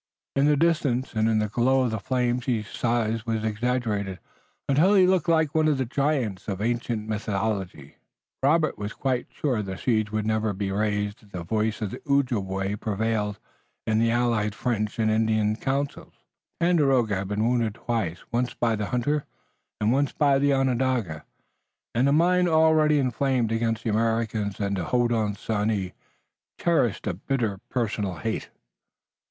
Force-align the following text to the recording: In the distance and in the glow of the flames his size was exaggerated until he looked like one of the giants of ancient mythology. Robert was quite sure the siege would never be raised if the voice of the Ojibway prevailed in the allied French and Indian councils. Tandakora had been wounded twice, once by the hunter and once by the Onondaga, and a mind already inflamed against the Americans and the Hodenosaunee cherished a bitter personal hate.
In 0.35 0.47
the 0.47 0.57
distance 0.57 1.13
and 1.13 1.29
in 1.29 1.37
the 1.37 1.47
glow 1.47 1.81
of 1.83 1.91
the 1.91 1.99
flames 1.99 2.47
his 2.47 2.65
size 2.67 3.23
was 3.27 3.43
exaggerated 3.43 4.17
until 4.67 4.95
he 4.95 5.05
looked 5.05 5.29
like 5.29 5.53
one 5.53 5.67
of 5.67 5.77
the 5.77 5.85
giants 5.85 6.47
of 6.47 6.59
ancient 6.59 7.07
mythology. 7.07 7.97
Robert 8.41 8.79
was 8.79 8.93
quite 8.93 9.27
sure 9.29 9.61
the 9.61 9.77
siege 9.77 10.11
would 10.11 10.25
never 10.25 10.53
be 10.53 10.71
raised 10.71 11.21
if 11.21 11.31
the 11.31 11.43
voice 11.43 11.83
of 11.83 11.91
the 11.91 12.01
Ojibway 12.09 12.75
prevailed 12.77 13.37
in 13.85 13.99
the 13.99 14.09
allied 14.09 14.55
French 14.55 14.97
and 14.97 15.11
Indian 15.11 15.55
councils. 15.55 16.15
Tandakora 16.59 17.17
had 17.17 17.27
been 17.27 17.47
wounded 17.47 17.75
twice, 17.75 18.23
once 18.31 18.55
by 18.55 18.75
the 18.75 18.87
hunter 18.87 19.25
and 19.79 19.91
once 19.91 20.13
by 20.13 20.39
the 20.39 20.51
Onondaga, 20.51 21.25
and 21.93 22.09
a 22.09 22.11
mind 22.11 22.49
already 22.49 22.97
inflamed 22.97 23.51
against 23.51 23.83
the 23.83 23.91
Americans 23.91 24.59
and 24.59 24.77
the 24.77 24.85
Hodenosaunee 24.85 25.93
cherished 26.59 27.05
a 27.05 27.13
bitter 27.13 27.59
personal 27.69 28.15
hate. 28.15 28.49